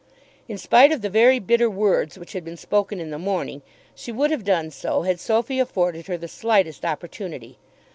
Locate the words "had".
2.33-2.43, 5.03-5.19